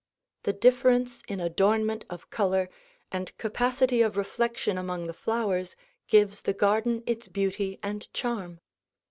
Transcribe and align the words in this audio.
The 0.45 0.53
difference 0.53 1.21
in 1.27 1.39
adornment 1.39 2.05
of 2.09 2.31
color 2.31 2.71
and 3.11 3.37
capacity 3.37 4.01
of 4.01 4.17
reflection 4.17 4.75
among 4.75 5.05
the 5.05 5.13
flowers 5.13 5.75
gives 6.07 6.41
the 6.41 6.53
garden 6.55 7.03
its 7.05 7.27
beauty 7.27 7.77
and 7.83 8.11
charm. 8.11 8.61